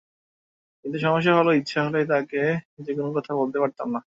কিন্তু 0.85 0.97
সমস্যা 0.99 1.31
হলো, 1.39 1.51
ইচ্ছে 1.53 1.77
হলেই 1.79 2.05
তাকে 2.11 2.41
যেকোনো 2.85 3.09
কথা 3.17 3.31
বলতে 3.39 3.57
পারতাম 3.63 3.87
না। 3.95 4.01